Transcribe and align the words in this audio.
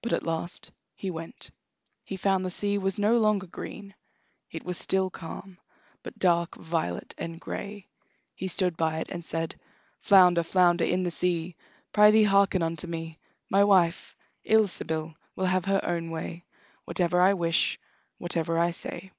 But 0.00 0.14
at 0.14 0.22
last 0.24 0.70
he 0.94 1.10
went. 1.10 1.50
He 2.02 2.16
found 2.16 2.42
the 2.42 2.48
sea 2.48 2.78
was 2.78 2.96
no 2.96 3.18
longer 3.18 3.46
green; 3.46 3.94
it 4.50 4.64
was 4.64 4.78
still 4.78 5.10
calm, 5.10 5.58
but 6.02 6.18
dark 6.18 6.54
violet 6.56 7.14
and 7.18 7.38
gray. 7.38 7.86
He 8.34 8.48
stood 8.48 8.78
by 8.78 9.00
it 9.00 9.10
and 9.10 9.22
said: 9.22 9.60
"Flounder, 10.00 10.42
flounder 10.42 10.86
in 10.86 11.02
the 11.02 11.10
sea, 11.10 11.54
Prythee, 11.92 12.24
hearken 12.24 12.62
unto 12.62 12.86
me: 12.86 13.18
My 13.50 13.62
wife, 13.62 14.16
Ilsebil, 14.42 15.14
will 15.36 15.44
have 15.44 15.66
her 15.66 15.84
own 15.84 16.08
way 16.10 16.46
Whatever 16.86 17.20
I 17.20 17.34
wish, 17.34 17.78
whatever 18.18 18.56
I 18.58 18.70
say." 18.70 19.12